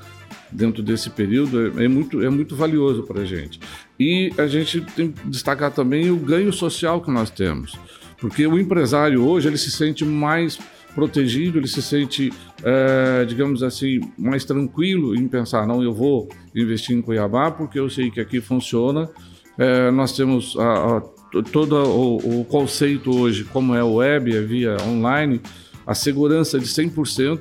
dentro 0.52 0.82
desse 0.82 1.10
período, 1.10 1.80
é, 1.80 1.86
é 1.86 1.88
muito, 1.88 2.22
é 2.24 2.30
muito 2.30 2.56
valioso 2.56 3.04
para 3.04 3.22
a 3.22 3.26
gente. 3.26 3.60
E 4.00 4.32
a 4.38 4.48
gente 4.48 4.82
tem 4.82 5.12
que 5.12 5.28
destacar 5.28 5.72
também 5.72 6.10
o 6.10 6.18
ganho 6.18 6.54
social 6.54 7.02
que 7.02 7.12
nós 7.12 7.30
temos, 7.30 7.78
porque 8.20 8.48
o 8.48 8.58
empresário 8.58 9.24
hoje 9.26 9.48
ele 9.50 9.58
se 9.58 9.72
sente 9.72 10.06
mais 10.06 10.58
protegido, 10.94 11.60
ele 11.60 11.68
se 11.68 11.82
sente, 11.82 12.32
é, 12.64 13.26
digamos 13.26 13.62
assim, 13.62 14.00
mais 14.18 14.46
tranquilo 14.46 15.14
em 15.14 15.28
pensar, 15.28 15.68
não, 15.68 15.84
eu 15.84 15.94
vou 15.94 16.30
investir 16.56 16.96
em 16.96 17.02
Cuiabá 17.02 17.52
porque 17.52 17.78
eu 17.78 17.90
sei 17.90 18.10
que 18.10 18.22
aqui 18.22 18.40
funciona. 18.40 19.10
É, 19.58 19.92
nós 19.92 20.14
temos 20.16 20.56
a, 20.58 20.98
a, 20.98 21.04
todo 21.44 21.76
o, 21.76 22.42
o 22.42 22.46
conceito 22.46 23.16
hoje, 23.16 23.44
como 23.46 23.76
é 23.76 23.84
o 23.84 23.96
web, 23.96 24.36
é 24.36 24.42
via 24.42 24.78
online, 24.88 25.42
a 25.86 25.94
segurança 25.94 26.60
de 26.60 26.66
100%. 26.66 27.40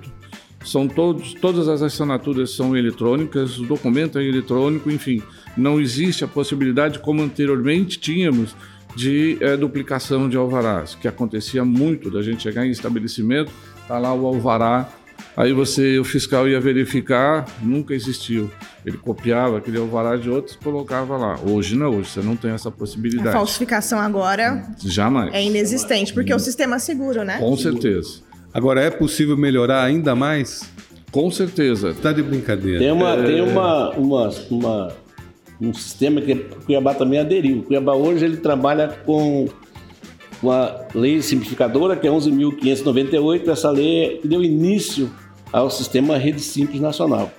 São 0.65 0.89
todos, 0.89 1.35
todas 1.35 1.69
as 1.69 1.83
assinaturas 1.83 2.53
são 2.53 2.75
eletrônicas, 2.75 3.59
o 3.59 3.67
documento 3.67 4.19
é 4.19 4.25
eletrônico, 4.25 4.91
enfim, 4.91 5.23
não 5.57 5.79
existe 5.79 6.25
a 6.25 6.29
possibilidade, 6.29 7.01
como 7.01 7.23
anteriormente 7.23 7.99
tínhamos, 7.99 8.57
de 8.97 9.37
eh, 9.41 9.57
duplicação 9.57 10.29
de 10.29 10.37
alvarás, 10.37 10.95
que 10.95 11.09
acontecia 11.09 11.65
muito, 11.65 12.11
da 12.11 12.23
gente 12.23 12.43
chegar 12.43 12.65
em 12.65 12.71
estabelecimento, 12.71 13.53
tá 13.87 13.99
lá 13.99 14.15
o 14.15 14.27
alvará, 14.27 14.89
aí 15.37 15.53
você, 15.53 15.99
o 15.99 16.05
fiscal 16.05 16.49
ia 16.49 16.61
verificar, 16.61 17.45
nunca 17.61 17.93
existiu. 17.93 18.51
Ele 18.85 18.99
copiava 18.99 19.59
aquele 19.59 19.79
alvará 19.79 20.17
de 20.17 20.29
outros 20.29 20.55
e 20.57 20.59
colocava 20.59 21.17
lá. 21.17 21.39
Hoje 21.43 21.75
não, 21.77 21.91
hoje 21.97 22.11
você 22.11 22.21
não 22.21 22.37
tem 22.37 22.51
essa 22.51 22.69
A 22.69 22.73
possibilidade. 22.73 23.33
falsificação 23.33 23.99
agora 23.99 24.67
Jamais. 24.85 25.33
é 25.33 25.43
inexistente, 25.43 26.13
porque 26.13 26.35
o 26.35 26.39
sistema 26.39 26.77
é 26.77 26.79
seguro, 26.79 27.25
né? 27.25 27.39
Com 27.39 27.57
certeza. 27.57 28.21
Agora, 28.53 28.81
é 28.83 28.91
possível 28.91 29.37
melhorar 29.37 29.83
ainda 29.83 30.15
mais? 30.15 30.63
Com 31.11 31.31
certeza. 31.31 31.95
Tá 31.95 32.13
de 32.13 32.23
brincadeira. 32.23 32.79
Tem, 32.79 32.93
uma, 32.93 33.17
tem 33.17 33.41
uma, 33.41 33.91
uma, 33.91 34.29
uma- 34.51 34.93
um 35.61 35.73
sistema 35.73 36.21
que 36.21 36.35
Cuiabá 36.67 36.93
também 36.95 37.19
aderiu. 37.21 37.63
Cuiabá 37.63 37.95
hoje 37.95 38.25
ele 38.25 38.37
trabalha 38.37 38.89
com 39.07 39.49
com 40.41 40.51
a 40.51 40.89
lei 40.95 41.23
simplificadora, 41.23 41.97
que 41.97 42.07
é 42.07 42.11
11.598. 42.11 43.49
Essa 43.49 43.71
lei 43.71 44.21
deu 44.25 44.43
início 44.43 45.11
ao 45.53 45.71
sistema 45.71 46.19
Rede 46.19 46.41
Simples 46.41 46.81
Nacional, 46.81 47.33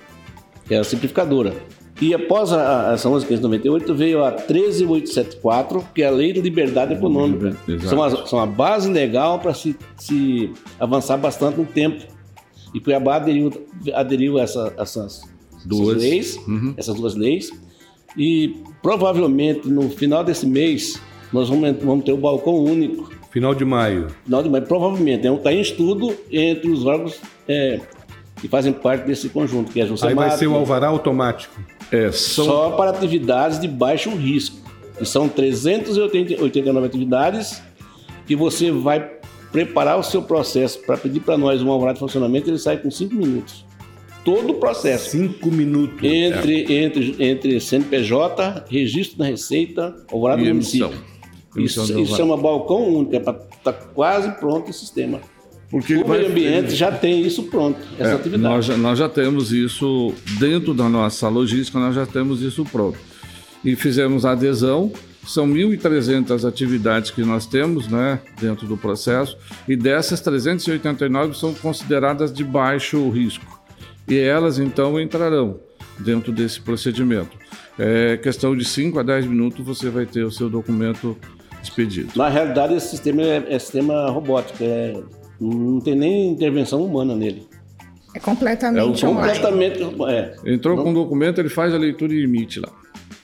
que 0.66 0.74
é 0.74 0.78
a 0.78 0.84
simplificadora. 0.84 1.54
E 2.00 2.12
após 2.12 2.52
a, 2.52 2.90
a- 2.90 2.94
essa 2.94 3.08
11.598 3.08 3.94
veio 3.94 4.22
a 4.24 4.32
13.874, 4.32 5.82
que 5.94 6.02
é 6.02 6.06
a 6.06 6.10
Lei 6.10 6.32
de 6.32 6.40
Liberdade 6.40 6.94
Econômica. 6.94 7.56
Exato. 7.68 7.88
São, 7.88 8.02
as- 8.02 8.28
são 8.30 8.38
a 8.38 8.46
base 8.46 8.90
legal 8.90 9.38
para 9.38 9.54
se, 9.54 9.74
se 9.96 10.50
avançar 10.78 11.16
bastante 11.16 11.58
no 11.58 11.64
tempo. 11.64 12.04
E 12.74 12.80
Cuiabá 12.80 13.16
aderiu, 13.16 13.50
aderiu 13.94 14.38
a 14.38 14.42
essa, 14.42 14.74
essas 14.76 15.22
Duas. 15.64 15.88
essas 15.96 16.02
leis, 16.02 16.36
Uhum. 16.46 16.74
essas 16.76 16.94
duas 16.96 17.14
leis. 17.14 17.50
E 18.16 18.56
provavelmente 18.82 19.68
no 19.68 19.88
final 19.90 20.22
desse 20.24 20.46
mês 20.46 21.00
nós 21.32 21.48
vamos, 21.48 21.76
vamos 21.82 22.04
ter 22.04 22.12
o 22.12 22.16
balcão 22.16 22.54
único. 22.56 23.10
Final 23.30 23.54
de 23.54 23.64
maio. 23.64 24.06
Final 24.24 24.42
de 24.42 24.48
maio, 24.50 24.64
provavelmente. 24.66 25.26
Está 25.26 25.52
em 25.52 25.60
estudo 25.60 26.14
entre 26.30 26.70
os 26.70 26.84
órgãos 26.86 27.20
é, 27.48 27.80
que 28.46 28.48
fazem 28.48 28.72
parte 28.72 29.04
desse 29.04 29.28
conjunto, 29.28 29.72
que 29.72 29.80
é 29.80 29.84
a 29.84 30.06
Aí 30.06 30.14
vai 30.14 30.30
ser 30.30 30.46
o 30.46 30.54
alvará 30.54 30.86
automático. 30.86 31.60
É, 31.90 32.12
são 32.12 32.44
só 32.44 32.70
para 32.70 32.90
atividades 32.90 33.60
de 33.60 33.66
baixo 33.66 34.10
risco. 34.10 34.56
E 35.00 35.04
são 35.04 35.28
389 35.28 36.86
atividades 36.86 37.60
que 38.24 38.36
você 38.36 38.70
vai 38.70 39.10
preparar 39.52 39.98
o 39.98 40.02
seu 40.02 40.22
processo 40.22 40.80
para 40.86 40.96
pedir 40.96 41.20
para 41.20 41.36
nós 41.36 41.60
um 41.60 41.70
alvará 41.70 41.92
de 41.92 41.98
funcionamento, 41.98 42.48
ele 42.48 42.58
sai 42.58 42.78
com 42.78 42.90
5 42.90 43.14
minutos. 43.14 43.64
Todo 44.24 44.50
o 44.50 44.54
processo. 44.54 45.10
5 45.10 45.50
minutos. 45.50 46.02
Entre, 46.02 46.64
é. 46.72 46.84
entre, 46.84 47.16
entre 47.18 47.60
CNPJ, 47.60 48.64
registro 48.68 49.18
da 49.18 49.24
Receita, 49.24 49.94
alvará 50.10 50.36
do 50.36 50.44
município. 50.44 50.86
Emissão. 51.56 51.84
Isso, 51.84 52.00
isso 52.00 52.16
chama 52.16 52.36
balcão 52.36 52.88
único, 52.88 53.16
é 53.16 53.20
para 53.20 53.38
estar 53.38 53.72
tá 53.72 53.86
quase 53.94 54.30
pronto 54.32 54.70
o 54.70 54.72
sistema. 54.72 55.20
Porque 55.70 55.96
o 55.96 56.08
meio 56.08 56.28
ambiente 56.28 56.74
já 56.74 56.92
tem 56.92 57.22
isso 57.22 57.44
pronto, 57.44 57.78
essa 57.98 58.10
é, 58.10 58.14
atividade. 58.14 58.42
Nós 58.42 58.64
já, 58.64 58.76
nós 58.76 58.98
já 58.98 59.08
temos 59.08 59.52
isso 59.52 60.14
dentro 60.38 60.72
da 60.72 60.88
nossa 60.88 61.28
logística, 61.28 61.78
nós 61.78 61.94
já 61.94 62.06
temos 62.06 62.40
isso 62.40 62.64
pronto. 62.64 62.98
E 63.64 63.74
fizemos 63.74 64.24
a 64.24 64.32
adesão, 64.32 64.92
são 65.26 65.48
1.300 65.48 66.48
atividades 66.48 67.10
que 67.10 67.22
nós 67.22 67.46
temos 67.46 67.88
né, 67.88 68.20
dentro 68.40 68.66
do 68.66 68.76
processo, 68.76 69.36
e 69.66 69.74
dessas 69.74 70.20
389 70.20 71.36
são 71.36 71.52
consideradas 71.52 72.32
de 72.32 72.44
baixo 72.44 73.10
risco. 73.10 73.60
E 74.08 74.16
elas 74.16 74.60
então 74.60 75.00
entrarão 75.00 75.58
dentro 75.98 76.30
desse 76.30 76.60
procedimento. 76.60 77.36
É 77.76 78.16
questão 78.16 78.56
de 78.56 78.64
5 78.64 79.00
a 79.00 79.02
10 79.02 79.26
minutos 79.26 79.66
você 79.66 79.90
vai 79.90 80.06
ter 80.06 80.24
o 80.24 80.30
seu 80.30 80.48
documento 80.48 81.16
expedido. 81.62 82.12
Na 82.14 82.28
realidade, 82.28 82.74
esse 82.74 82.90
sistema 82.90 83.22
é, 83.22 83.44
é 83.48 83.58
sistema 83.58 84.08
robótico, 84.10 84.58
é 84.60 84.94
não 85.40 85.80
tem 85.80 85.94
nem 85.94 86.30
intervenção 86.30 86.84
humana 86.84 87.14
nele. 87.14 87.46
É 88.14 88.18
completamente 88.18 89.04
é, 89.04 89.08
completamente, 89.08 89.82
é. 90.08 90.34
Entrou 90.46 90.76
não... 90.76 90.84
com 90.84 90.90
o 90.90 90.94
documento, 90.94 91.38
ele 91.38 91.50
faz 91.50 91.74
a 91.74 91.76
leitura 91.76 92.14
e 92.14 92.24
emite 92.24 92.60
lá. 92.60 92.72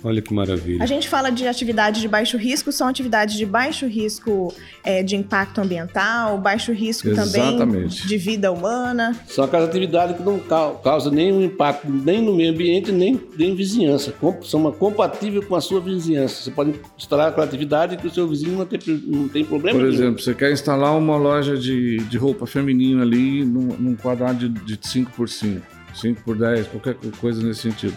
Olha 0.04 0.20
que 0.20 0.34
maravilha. 0.34 0.82
A 0.82 0.86
gente 0.86 1.08
fala 1.08 1.30
de 1.30 1.46
atividades 1.46 2.00
de 2.00 2.08
baixo 2.08 2.36
risco, 2.36 2.72
são 2.72 2.88
atividades 2.88 3.36
de 3.36 3.46
baixo 3.46 3.86
risco 3.86 4.52
é, 4.82 5.02
de 5.02 5.14
impacto 5.14 5.60
ambiental, 5.60 6.38
baixo 6.38 6.72
risco 6.72 7.08
Exatamente. 7.08 7.58
também 7.58 7.86
de 7.86 8.16
vida 8.16 8.50
humana. 8.50 9.14
São 9.26 9.44
aquelas 9.44 9.68
atividades 9.68 10.16
que 10.16 10.22
não 10.22 10.40
causam 10.82 11.12
nenhum 11.12 11.42
impacto 11.42 11.88
nem 11.88 12.20
no 12.20 12.34
meio 12.34 12.50
ambiente, 12.52 12.90
nem 12.90 13.20
em 13.38 13.54
vizinhança. 13.54 14.12
São 14.42 14.70
compatíveis 14.72 15.44
com 15.44 15.54
a 15.54 15.60
sua 15.60 15.80
vizinhança. 15.80 16.42
Você 16.42 16.50
pode 16.50 16.74
instalar 16.98 17.28
aquela 17.28 17.46
atividade 17.46 17.96
que 17.96 18.06
o 18.06 18.10
seu 18.10 18.26
vizinho 18.26 18.58
não 18.58 18.66
tem, 18.66 18.80
não 19.06 19.28
tem 19.28 19.44
problema 19.44 19.78
Por 19.78 19.88
exemplo, 19.88 20.20
você 20.20 20.34
quer 20.34 20.52
instalar 20.52 20.96
uma 20.96 21.16
loja 21.16 21.56
de, 21.56 21.98
de 21.98 22.18
roupa 22.18 22.46
feminina 22.46 23.02
ali 23.02 23.44
num, 23.44 23.76
num 23.78 23.96
quadrado 23.96 24.48
de, 24.48 24.76
de 24.76 24.88
5 24.88 25.12
por 25.12 25.28
5, 25.28 25.62
5 25.94 26.22
por 26.22 26.36
10, 26.36 26.66
qualquer 26.68 26.96
coisa 27.20 27.42
nesse 27.42 27.62
sentido 27.62 27.94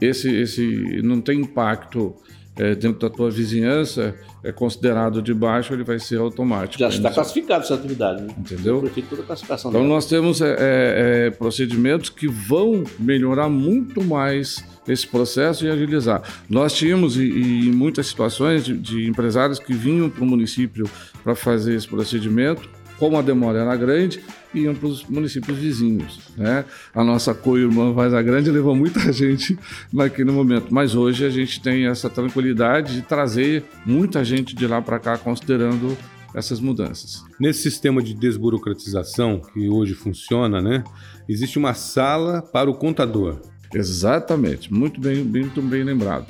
esse, 0.00 0.34
esse 0.34 1.00
não 1.02 1.20
tem 1.20 1.40
impacto 1.40 2.14
é, 2.58 2.74
dentro 2.74 2.98
da 2.98 3.14
tua 3.14 3.30
vizinhança, 3.30 4.14
é 4.42 4.50
considerado 4.50 5.20
de 5.20 5.34
baixo, 5.34 5.74
ele 5.74 5.84
vai 5.84 5.98
ser 5.98 6.18
automático. 6.18 6.78
Já 6.78 6.88
está 6.88 7.10
classificado 7.10 7.64
essa 7.64 7.74
atividade, 7.74 8.22
né? 8.22 8.28
Entendeu? 8.38 8.80
classificação 9.26 9.70
então 9.70 9.82
dela. 9.82 9.94
nós 9.94 10.06
temos 10.06 10.40
é, 10.40 10.56
é, 10.58 11.30
procedimentos 11.30 12.08
que 12.08 12.26
vão 12.26 12.82
melhorar 12.98 13.48
muito 13.48 14.02
mais 14.02 14.64
esse 14.88 15.06
processo 15.06 15.66
e 15.66 15.70
agilizar. 15.70 16.22
Nós 16.48 16.72
tínhamos, 16.72 17.16
e, 17.16 17.24
e 17.24 17.68
em 17.68 17.72
muitas 17.72 18.06
situações, 18.06 18.64
de, 18.64 18.76
de 18.76 19.06
empresários 19.06 19.58
que 19.58 19.74
vinham 19.74 20.08
para 20.08 20.22
o 20.22 20.26
município 20.26 20.88
para 21.22 21.34
fazer 21.34 21.74
esse 21.74 21.86
procedimento, 21.88 22.68
como 22.98 23.18
a 23.18 23.22
demora 23.22 23.60
era 23.60 23.76
grande, 23.76 24.20
iam 24.54 24.74
para 24.74 24.88
os 24.88 25.04
municípios 25.04 25.58
vizinhos. 25.58 26.20
Né? 26.36 26.64
A 26.94 27.04
nossa 27.04 27.34
co-irmã 27.34 27.92
Vaza 27.92 28.20
Grande 28.22 28.50
levou 28.50 28.74
muita 28.74 29.00
gente 29.12 29.58
naquele 29.92 30.30
momento, 30.30 30.72
mas 30.72 30.94
hoje 30.94 31.24
a 31.24 31.30
gente 31.30 31.60
tem 31.60 31.86
essa 31.86 32.08
tranquilidade 32.08 32.94
de 32.94 33.02
trazer 33.02 33.64
muita 33.84 34.24
gente 34.24 34.54
de 34.54 34.66
lá 34.66 34.80
para 34.80 34.98
cá, 34.98 35.18
considerando 35.18 35.96
essas 36.34 36.60
mudanças. 36.60 37.24
Nesse 37.40 37.62
sistema 37.62 38.02
de 38.02 38.14
desburocratização 38.14 39.40
que 39.40 39.68
hoje 39.68 39.94
funciona, 39.94 40.60
né, 40.60 40.84
existe 41.28 41.58
uma 41.58 41.74
sala 41.74 42.42
para 42.42 42.70
o 42.70 42.74
contador. 42.74 43.40
Exatamente, 43.74 44.72
muito 44.72 45.00
bem, 45.00 45.24
muito 45.24 45.60
bem 45.62 45.82
lembrado. 45.82 46.26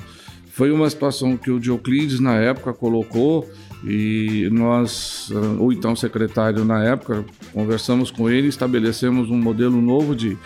Foi 0.49 0.71
uma 0.71 0.89
situação 0.89 1.37
que 1.37 1.51
o 1.51 1.59
Dioclides 1.59 2.19
na 2.19 2.35
época 2.35 2.73
colocou 2.73 3.47
e 3.83 4.49
nós, 4.51 5.29
o 5.59 5.71
então 5.71 5.95
secretário 5.95 6.65
na 6.65 6.83
época, 6.83 7.23
conversamos 7.53 8.09
com 8.09 8.29
ele, 8.29 8.47
estabelecemos 8.47 9.29
um 9.29 9.37
modelo 9.37 9.81
novo 9.81 10.15
de, 10.15 10.37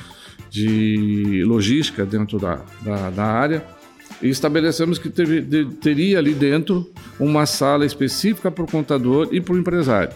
de 0.50 1.44
logística 1.46 2.06
dentro 2.06 2.38
da, 2.38 2.62
da, 2.82 3.10
da 3.10 3.24
área 3.24 3.66
e 4.22 4.30
estabelecemos 4.30 4.98
que 5.00 5.10
teve, 5.10 5.42
de, 5.42 5.66
teria 5.66 6.20
ali 6.20 6.34
dentro 6.34 6.90
uma 7.20 7.46
sala 7.46 7.86
específica 7.86 8.52
para 8.52 8.64
o 8.64 8.68
contador 8.70 9.30
e 9.32 9.40
para 9.42 9.54
o 9.54 9.58
empresário. 9.58 10.14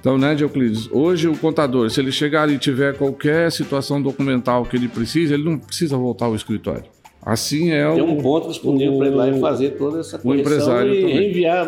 Então, 0.00 0.18
né, 0.18 0.34
Dioclides, 0.34 0.88
hoje 0.92 1.28
o 1.28 1.36
contador, 1.36 1.90
se 1.90 1.98
ele 1.98 2.12
chegar 2.12 2.50
e 2.50 2.58
tiver 2.58 2.94
qualquer 2.96 3.50
situação 3.50 4.02
documental 4.02 4.64
que 4.64 4.76
ele 4.76 4.86
precisa, 4.86 5.34
ele 5.34 5.44
não 5.44 5.58
precisa 5.58 5.96
voltar 5.96 6.26
ao 6.26 6.34
escritório. 6.34 6.84
Assim 7.24 7.70
é 7.70 7.90
Tem 7.90 8.02
o. 8.02 8.06
Tem 8.06 8.18
um 8.18 8.22
ponto 8.22 8.48
disponível 8.48 8.98
para 8.98 9.06
ele 9.06 9.16
lá 9.16 9.28
e 9.30 9.40
fazer 9.40 9.70
toda 9.70 10.00
essa 10.00 10.18
correção 10.18 10.86
e 10.86 11.00
também. 11.00 11.30
enviar 11.30 11.66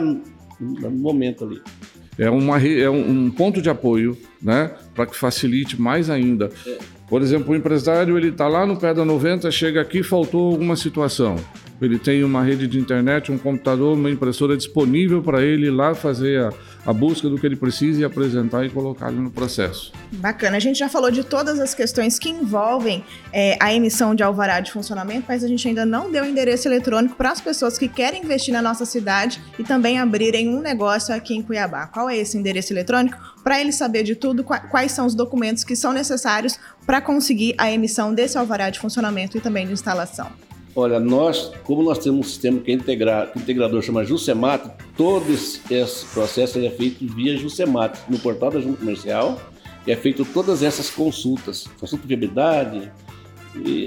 no 0.60 0.90
momento 0.90 1.44
ali. 1.44 1.60
É, 2.18 2.30
uma, 2.30 2.62
é 2.62 2.88
um, 2.88 3.30
ponto 3.30 3.60
de 3.60 3.68
apoio, 3.68 4.16
né, 4.40 4.70
para 4.94 5.06
que 5.06 5.16
facilite 5.16 5.80
mais 5.80 6.08
ainda. 6.08 6.50
É. 6.66 6.78
Por 7.08 7.22
exemplo, 7.22 7.52
o 7.52 7.56
empresário 7.56 8.16
ele 8.16 8.28
está 8.28 8.48
lá 8.48 8.66
no 8.66 8.76
pé 8.76 8.92
da 8.92 9.04
90, 9.04 9.50
chega 9.50 9.80
aqui 9.80 10.02
faltou 10.02 10.52
alguma 10.52 10.74
situação. 10.74 11.36
Ele 11.80 11.98
tem 11.98 12.24
uma 12.24 12.42
rede 12.42 12.66
de 12.66 12.78
internet, 12.78 13.30
um 13.30 13.38
computador, 13.38 13.96
uma 13.96 14.10
impressora 14.10 14.56
disponível 14.56 15.22
para 15.22 15.42
ele 15.42 15.66
ir 15.66 15.70
lá 15.70 15.94
fazer 15.94 16.40
a, 16.40 16.50
a 16.86 16.92
busca 16.92 17.28
do 17.28 17.38
que 17.38 17.46
ele 17.46 17.56
precisa 17.56 18.00
e 18.00 18.04
apresentar 18.04 18.64
e 18.64 18.70
colocar 18.70 19.08
ali 19.08 19.18
no 19.18 19.30
processo. 19.30 19.92
Bacana. 20.12 20.56
A 20.56 20.60
gente 20.60 20.78
já 20.78 20.88
falou 20.88 21.10
de 21.10 21.22
todas 21.22 21.60
as 21.60 21.74
questões 21.74 22.18
que 22.18 22.30
envolvem 22.30 23.04
é, 23.32 23.58
a 23.60 23.74
emissão 23.74 24.14
de 24.14 24.22
alvará 24.22 24.60
de 24.60 24.72
funcionamento, 24.72 25.24
mas 25.28 25.44
a 25.44 25.48
gente 25.48 25.66
ainda 25.68 25.84
não 25.84 26.10
deu 26.10 26.24
endereço 26.24 26.66
eletrônico 26.66 27.14
para 27.14 27.30
as 27.30 27.40
pessoas 27.40 27.76
que 27.76 27.88
querem 27.88 28.22
investir 28.22 28.54
na 28.54 28.62
nossa 28.62 28.86
cidade 28.86 29.40
e 29.58 29.64
também 29.64 29.98
abrirem 29.98 30.48
um 30.48 30.60
negócio 30.60 31.14
aqui 31.14 31.34
em 31.34 31.42
Cuiabá. 31.42 31.86
Qual 31.86 32.08
é 32.08 32.16
esse 32.16 32.38
endereço 32.38 32.72
eletrônico? 32.72 33.18
Para 33.44 33.60
ele 33.60 33.72
saber 33.72 34.02
de 34.02 34.16
tudo, 34.16 34.42
quais 34.42 34.92
são 34.92 35.06
os 35.06 35.14
documentos 35.14 35.62
que 35.62 35.76
são 35.76 35.92
necessários 35.92 36.58
para 36.86 37.00
conseguir 37.00 37.54
a 37.58 37.70
emissão 37.70 38.14
desse 38.14 38.38
alvará 38.38 38.70
de 38.70 38.78
funcionamento 38.78 39.36
e 39.36 39.40
também 39.40 39.66
de 39.66 39.72
instalação. 39.72 40.45
Olha, 40.76 41.00
nós, 41.00 41.50
como 41.64 41.82
nós 41.82 41.98
temos 41.98 42.20
um 42.20 42.22
sistema 42.22 42.60
que 42.60 42.70
é 42.70 42.74
integra, 42.74 43.32
integrador 43.34 43.80
chama 43.80 44.04
Jusemat, 44.04 44.62
todo 44.94 45.24
esse, 45.32 45.58
processo 46.12 46.58
é 46.58 46.68
feito 46.68 47.06
via 47.14 47.34
Jusemat, 47.38 47.98
no 48.10 48.18
portal 48.18 48.50
da 48.50 48.60
Junta 48.60 48.80
Comercial, 48.80 49.40
e 49.86 49.90
é 49.90 49.96
feito 49.96 50.22
todas 50.26 50.62
essas 50.62 50.90
consultas, 50.90 51.66
consulta 51.80 52.06
de 52.06 52.08
viabilidade, 52.08 52.92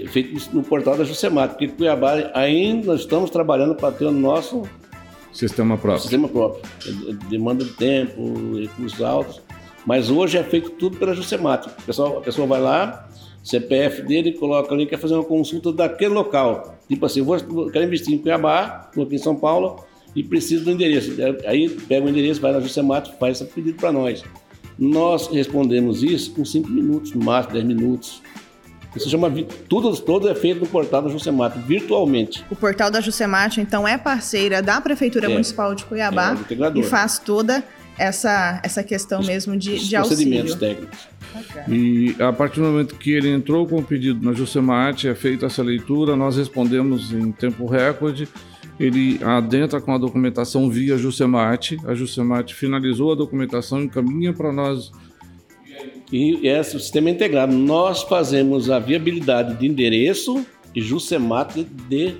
feito 0.07 0.49
no 0.51 0.63
portal 0.63 0.97
da 0.97 1.03
Jusemat, 1.03 1.51
porque 1.51 1.67
Cuiabá 1.67 2.31
ainda 2.33 2.95
estamos 2.95 3.29
trabalhando 3.29 3.75
para 3.75 3.91
ter 3.91 4.05
o 4.05 4.11
nosso 4.11 4.63
sistema 5.31 5.77
próprio. 5.77 6.01
Sistema 6.01 6.27
próprio. 6.27 6.63
Demanda 7.29 7.63
de 7.63 7.71
tempo, 7.73 8.57
recursos 8.59 8.99
altos. 8.99 9.41
Mas 9.85 10.09
hoje 10.09 10.39
é 10.39 10.43
feito 10.43 10.71
tudo 10.71 10.97
pela 10.97 11.13
Jusemat. 11.13 11.67
A 11.67 11.81
pessoa, 11.83 12.17
a 12.17 12.21
pessoa 12.21 12.47
vai 12.47 12.59
lá, 12.59 13.07
CPF 13.49 14.03
dele, 14.03 14.33
coloca 14.33 14.73
ali, 14.73 14.85
quer 14.85 14.99
fazer 14.99 15.15
uma 15.15 15.23
consulta 15.23 15.71
daquele 15.71 16.13
local. 16.13 16.77
Tipo 16.87 17.05
assim, 17.05 17.21
vou, 17.21 17.37
quero 17.71 17.85
investir 17.85 18.13
em 18.13 18.17
Cuiabá, 18.17 18.87
estou 18.89 19.03
aqui 19.03 19.15
em 19.15 19.19
São 19.19 19.35
Paulo, 19.35 19.83
e 20.15 20.23
preciso 20.23 20.65
do 20.65 20.71
endereço. 20.71 21.13
Aí 21.45 21.69
pega 21.69 22.05
o 22.05 22.09
endereço, 22.09 22.41
vai 22.41 22.51
na 22.51 22.59
Jusemat, 22.59 23.09
faz 23.19 23.41
esse 23.41 23.51
pedido 23.51 23.77
para 23.77 23.91
nós. 23.91 24.23
Nós 24.77 25.27
respondemos 25.27 26.03
isso 26.03 26.31
com 26.31 26.45
5 26.45 26.69
minutos, 26.69 27.13
no 27.13 27.23
máximo 27.23 27.53
10 27.53 27.65
minutos. 27.65 28.21
Isso 28.95 29.09
chama 29.09 29.31
tudo, 29.67 29.95
tudo 29.97 30.29
é 30.29 30.35
feito 30.35 30.61
no 30.61 30.67
portal 30.67 31.01
da 31.01 31.09
Jusemate, 31.09 31.59
virtualmente. 31.59 32.43
O 32.49 32.55
portal 32.55 32.89
da 32.89 32.99
Jusemate, 32.99 33.61
então, 33.61 33.87
é 33.87 33.97
parceira 33.97 34.61
da 34.61 34.81
Prefeitura 34.81 35.27
é, 35.27 35.29
Municipal 35.29 35.75
de 35.75 35.85
Cuiabá 35.85 36.35
é, 36.49 36.79
e 36.79 36.83
faz 36.83 37.19
toda 37.19 37.63
essa, 37.97 38.59
essa 38.63 38.81
questão 38.81 39.19
os, 39.19 39.27
mesmo 39.27 39.55
de, 39.55 39.77
de 39.77 39.95
procedimentos 39.95 40.55
técnicos. 40.55 41.07
E 41.67 42.15
a 42.19 42.31
partir 42.31 42.59
do 42.59 42.67
momento 42.67 42.95
que 42.95 43.11
ele 43.11 43.29
entrou 43.29 43.67
com 43.67 43.77
o 43.77 43.83
pedido 43.83 44.25
na 44.25 44.33
Jusemate, 44.33 45.07
é 45.07 45.15
feita 45.15 45.45
essa 45.45 45.61
leitura, 45.63 46.15
nós 46.15 46.37
respondemos 46.37 47.11
em 47.11 47.31
tempo 47.31 47.65
recorde. 47.65 48.27
Ele 48.79 49.19
adentra 49.23 49.81
com 49.81 49.93
a 49.93 49.97
documentação 49.97 50.69
via 50.69 50.97
Jusemate, 50.97 51.77
a 51.85 51.93
Jusemate 51.93 52.55
finalizou 52.55 53.11
a 53.11 53.15
documentação 53.15 53.81
e 53.81 53.85
encaminha 53.85 54.31
para 54.31 54.53
nós 54.53 54.91
e 56.11 56.47
esse 56.47 56.75
é 56.75 56.79
sistema 56.79 57.09
integrado. 57.09 57.53
Nós 57.53 58.01
fazemos 58.03 58.69
a 58.69 58.79
viabilidade 58.79 59.55
de 59.55 59.67
endereço 59.67 60.45
e 60.75 60.81
Jusemate 60.81 61.63
de 61.63 62.15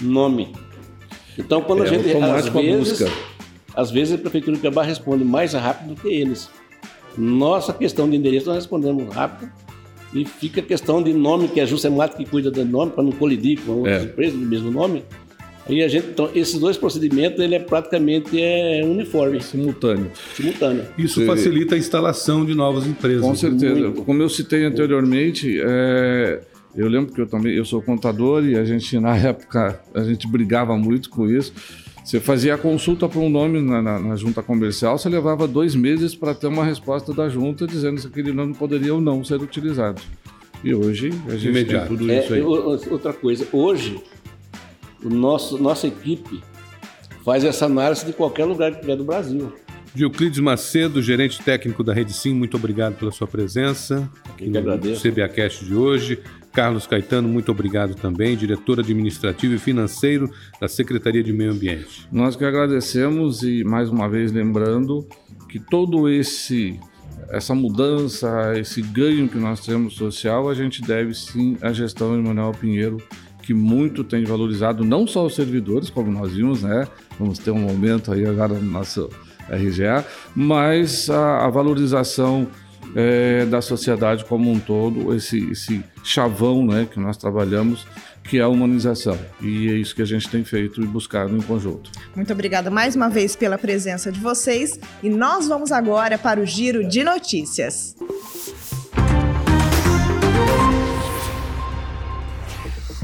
nome. 0.00 0.52
Então, 1.36 1.62
quando 1.62 1.82
é, 1.82 1.86
a 1.86 1.88
gente 1.88 2.16
às 2.16 2.48
vezes, 2.48 3.12
às 3.74 3.90
vezes 3.90 4.14
a 4.14 4.18
prefeitura 4.18 4.54
de 4.54 4.60
Cuiabá 4.60 4.82
responde 4.82 5.24
mais 5.24 5.54
rápido 5.54 5.94
do 5.94 6.00
que 6.00 6.08
eles. 6.08 6.48
Nossa 7.16 7.72
questão 7.72 8.08
de 8.08 8.16
endereço 8.16 8.46
nós 8.46 8.56
respondemos 8.56 9.14
rápido 9.14 9.50
e 10.14 10.24
fica 10.24 10.60
a 10.60 10.64
questão 10.64 11.02
de 11.02 11.12
nome 11.12 11.48
que 11.48 11.60
é 11.60 11.62
a 11.62 11.66
Jusemate 11.66 12.16
que 12.16 12.24
cuida 12.24 12.50
do 12.50 12.64
nome 12.64 12.92
para 12.92 13.02
não 13.02 13.12
colidir 13.12 13.60
com 13.60 13.72
outras 13.78 14.02
é. 14.02 14.04
empresas 14.04 14.38
do 14.38 14.46
mesmo 14.46 14.70
nome. 14.70 15.04
Aí 15.68 15.82
a 15.82 15.88
gente, 15.88 16.08
então, 16.08 16.28
esses 16.34 16.58
dois 16.58 16.76
procedimentos 16.76 17.38
ele 17.38 17.54
é 17.54 17.60
praticamente 17.60 18.40
é 18.40 18.82
uniforme, 18.84 19.40
simultâneo. 19.40 20.10
Simultâneo. 20.34 20.84
Isso 20.98 21.24
facilita 21.24 21.76
a 21.76 21.78
instalação 21.78 22.44
de 22.44 22.54
novas 22.54 22.86
empresas. 22.86 23.22
Com 23.22 23.34
certeza. 23.34 23.74
Muito. 23.74 24.02
Como 24.02 24.20
eu 24.20 24.28
citei 24.28 24.64
anteriormente, 24.64 25.60
é, 25.62 26.40
eu 26.74 26.88
lembro 26.88 27.14
que 27.14 27.20
eu 27.20 27.26
também 27.26 27.54
eu 27.54 27.64
sou 27.64 27.80
contador 27.80 28.44
e 28.44 28.56
a 28.56 28.64
gente 28.64 28.98
na 28.98 29.14
época 29.18 29.80
a 29.94 30.02
gente 30.02 30.26
brigava 30.26 30.76
muito 30.76 31.08
com 31.08 31.28
isso. 31.28 31.52
Você 32.04 32.18
fazia 32.18 32.54
a 32.54 32.58
consulta 32.58 33.08
para 33.08 33.20
um 33.20 33.30
nome 33.30 33.60
na, 33.60 33.80
na, 33.80 33.98
na, 33.98 34.16
junta 34.16 34.42
comercial, 34.42 34.98
você 34.98 35.08
levava 35.08 35.46
dois 35.46 35.74
meses 35.74 36.14
para 36.14 36.34
ter 36.34 36.48
uma 36.48 36.64
resposta 36.64 37.12
da 37.14 37.28
junta 37.28 37.66
dizendo 37.66 38.00
se 38.00 38.06
aquele 38.08 38.32
nome 38.32 38.54
poderia 38.54 38.92
ou 38.92 39.00
não 39.00 39.22
ser 39.22 39.40
utilizado. 39.40 40.02
E 40.64 40.74
hoje 40.74 41.10
a 41.28 41.36
gente 41.36 41.48
Imediato. 41.48 41.88
tem 41.88 41.96
tudo 41.96 42.12
isso 42.12 42.34
é, 42.34 42.36
aí. 42.36 42.42
Outra 42.42 43.12
coisa, 43.12 43.46
hoje 43.52 44.02
o 45.02 45.08
nosso, 45.08 45.58
nossa 45.58 45.86
equipe 45.86 46.42
faz 47.24 47.44
essa 47.44 47.66
análise 47.66 48.04
de 48.04 48.12
qualquer 48.12 48.44
lugar 48.44 48.72
que 48.72 48.80
tiver 48.80 48.96
do 48.96 49.04
Brasil. 49.04 49.52
Euclides 49.94 50.38
Macedo, 50.38 51.02
gerente 51.02 51.42
técnico 51.42 51.84
da 51.84 51.92
Rede 51.92 52.14
Sim, 52.14 52.34
muito 52.34 52.56
obrigado 52.56 52.94
pela 52.94 53.12
sua 53.12 53.26
presença 53.26 54.10
aqui 54.42 54.50
no 54.50 54.58
agradeço. 54.58 55.08
CBAcast 55.08 55.64
de 55.64 55.74
hoje. 55.74 56.18
Carlos 56.52 56.86
Caetano, 56.86 57.28
muito 57.28 57.50
obrigado 57.50 57.94
também, 57.94 58.36
diretor 58.36 58.78
administrativo 58.78 59.54
e 59.54 59.58
financeiro 59.58 60.30
da 60.60 60.68
Secretaria 60.68 61.22
de 61.22 61.32
Meio 61.32 61.52
Ambiente. 61.52 62.06
Nós 62.12 62.36
que 62.36 62.44
agradecemos 62.44 63.42
e 63.42 63.64
mais 63.64 63.88
uma 63.88 64.08
vez 64.08 64.30
lembrando 64.32 65.06
que 65.48 65.58
todo 65.58 66.08
esse 66.08 66.78
essa 67.30 67.54
mudança, 67.54 68.52
esse 68.58 68.82
ganho 68.82 69.28
que 69.28 69.38
nós 69.38 69.60
temos 69.64 69.94
social, 69.94 70.50
a 70.50 70.54
gente 70.54 70.82
deve 70.82 71.14
sim 71.14 71.56
à 71.62 71.72
gestão 71.72 72.14
de 72.14 72.26
Manuel 72.26 72.52
Pinheiro 72.52 72.98
que 73.42 73.52
muito 73.52 74.04
tem 74.04 74.24
valorizado 74.24 74.84
não 74.84 75.06
só 75.06 75.26
os 75.26 75.34
servidores, 75.34 75.90
como 75.90 76.12
nós 76.12 76.32
vimos, 76.32 76.62
né? 76.62 76.86
Vamos 77.18 77.38
ter 77.38 77.50
um 77.50 77.58
momento 77.58 78.12
aí 78.12 78.24
agora 78.24 78.54
no 78.54 78.70
nosso 78.70 79.10
RGA, 79.48 80.06
mas 80.34 81.10
a, 81.10 81.46
a 81.46 81.50
valorização 81.50 82.46
é, 82.94 83.44
da 83.46 83.60
sociedade 83.60 84.24
como 84.24 84.50
um 84.50 84.58
todo, 84.58 85.14
esse, 85.14 85.50
esse 85.50 85.82
chavão 86.04 86.64
né, 86.64 86.86
que 86.90 87.00
nós 87.00 87.16
trabalhamos, 87.16 87.86
que 88.24 88.38
é 88.38 88.42
a 88.42 88.48
humanização. 88.48 89.18
E 89.40 89.68
é 89.68 89.74
isso 89.74 89.94
que 89.94 90.02
a 90.02 90.06
gente 90.06 90.28
tem 90.28 90.44
feito 90.44 90.82
e 90.82 90.86
buscado 90.86 91.36
em 91.36 91.40
conjunto. 91.40 91.90
Muito 92.14 92.32
obrigada 92.32 92.70
mais 92.70 92.94
uma 92.94 93.08
vez 93.08 93.34
pela 93.34 93.58
presença 93.58 94.12
de 94.12 94.20
vocês 94.20 94.78
e 95.02 95.08
nós 95.08 95.48
vamos 95.48 95.72
agora 95.72 96.18
para 96.18 96.40
o 96.40 96.46
Giro 96.46 96.88
de 96.88 97.02
Notícias. 97.02 97.96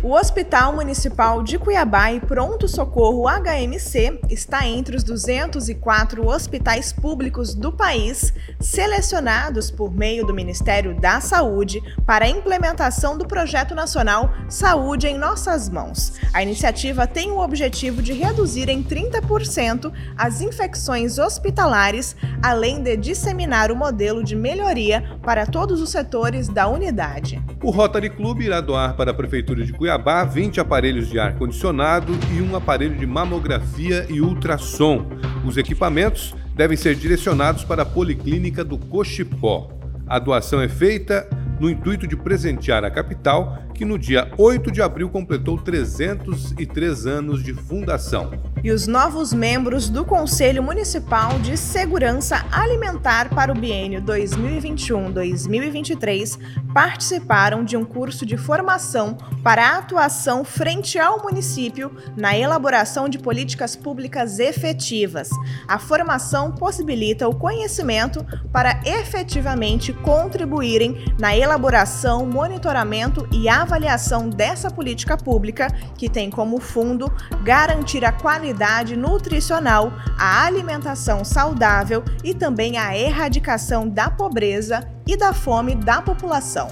O 0.01 0.13
Hospital 0.13 0.75
Municipal 0.75 1.43
de 1.43 1.59
Cuiabá 1.59 2.13
e 2.13 2.21
Pronto 2.21 2.69
Socorro 2.69 3.25
HMC 3.29 4.21
está 4.31 4.65
entre 4.65 4.97
os 4.97 5.03
204 5.03 6.25
hospitais 6.25 6.93
públicos 6.93 7.53
do 7.53 7.73
país 7.73 8.33
selecionados 8.61 9.73
por 9.73 9.93
meio 9.93 10.25
do 10.25 10.33
Ministério 10.33 10.95
da 11.01 11.21
Saúde 11.21 11.83
para 12.07 12.27
a 12.27 12.29
implementação 12.29 13.19
do 13.19 13.27
Projeto 13.27 13.75
Nacional 13.75 14.33
Saúde 14.49 15.09
em 15.09 15.19
Nossas 15.19 15.69
Mãos. 15.69 16.13
A 16.33 16.45
iniciativa 16.45 17.05
tem 17.05 17.33
o 17.33 17.41
objetivo 17.41 18.01
de 18.01 18.13
reduzir 18.13 18.69
em 18.69 18.85
30% 18.85 19.93
as 20.17 20.41
infecções 20.41 21.19
hospitalares, 21.19 22.15
além 22.41 22.81
de 22.81 22.97
disseminar 22.97 23.73
o 23.73 23.77
modelo 23.77 24.23
de 24.23 24.37
melhoria 24.37 25.19
para 25.25 25.45
todos 25.45 25.81
os 25.81 25.91
setores 25.91 26.47
da 26.47 26.69
unidade. 26.69 27.43
O 27.61 27.71
Rotary 27.71 28.11
Club 28.11 28.43
irá 28.43 28.61
doar 28.61 28.97
para 28.97 29.11
a 29.11 29.15
Prefeitura 29.15 29.65
de 29.65 29.73
Cuiabá 29.73 29.88
Cuiabá 29.89 30.23
20 30.23 30.61
aparelhos 30.61 31.09
de 31.09 31.19
ar-condicionado 31.19 32.13
e 32.37 32.43
um 32.43 32.55
aparelho 32.55 32.95
de 32.95 33.07
mamografia 33.07 34.05
e 34.11 34.21
ultrassom. 34.21 35.07
Os 35.47 35.57
equipamentos 35.57 36.35
devem 36.55 36.77
ser 36.77 36.95
direcionados 36.95 37.65
para 37.65 37.85
a 37.85 37.87
Policlínica 37.87 38.63
do 38.63 38.77
Cochipó. 38.77 39.71
A 40.07 40.19
doação 40.19 40.61
é 40.61 40.69
feita 40.69 41.27
no 41.59 41.69
intuito 41.69 42.07
de 42.07 42.17
presentear 42.17 42.85
a 42.85 42.91
capital, 42.91 43.59
que 43.75 43.85
no 43.85 43.99
dia 43.99 44.31
8 44.37 44.71
de 44.71 44.83
abril 44.83 45.09
completou 45.09 45.59
303 45.59 47.07
anos 47.07 47.43
de 47.43 47.53
fundação. 47.53 48.31
E 48.63 48.71
os 48.73 48.87
novos 48.87 49.33
membros 49.33 49.89
do 49.89 50.05
Conselho 50.05 50.63
Municipal 50.63 51.39
de 51.39 51.57
Segurança 51.57 52.45
Alimentar 52.51 53.31
para 53.31 53.51
o 53.53 53.55
biênio 53.55 54.03
2021-2023 54.03 56.39
participaram 56.75 57.65
de 57.65 57.77
um 57.77 57.85
curso 57.85 58.27
de 58.27 58.37
formação 58.37 59.17
para 59.45 59.79
atuação 59.79 60.45
frente 60.45 60.99
ao 60.99 61.23
município 61.23 61.93
na 62.17 62.37
elaboração 62.37 63.09
de 63.09 63.17
políticas 63.19 63.77
públicas 63.77 64.41
efetivas. 64.41 65.31
A 65.67 65.79
formação 65.79 66.53
possibilita 66.53 67.27
o 67.29 67.35
conhecimento 67.35 68.27
para 68.53 68.81
efetivamente 68.85 69.93
contribuírem 69.93 71.05
na 71.19 71.37
elaboração 71.37 71.48
elaboração, 71.49 72.27
monitoramento 72.27 73.27
e 73.33 73.49
avaliação 73.49 74.29
dessa 74.29 74.71
política 74.71 75.17
pública, 75.17 75.69
que 75.97 76.09
tem 76.09 76.31
como 76.31 76.61
fundo 76.61 77.11
garantir 77.43 78.05
a 78.05 78.13
qualidade 78.13 78.95
nutricional, 78.95 79.91
a 80.19 80.45
alimentação 80.45 81.25
saudável 81.25 82.05
e 82.23 82.35
também 82.35 82.77
a 82.77 82.97
erradicação 82.97 83.89
da 83.89 84.11
pobreza 84.11 84.87
e 85.07 85.17
da 85.17 85.33
fome 85.33 85.75
da 85.75 86.03
população. 86.03 86.71